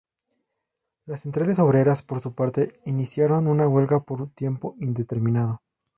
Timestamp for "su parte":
2.21-2.81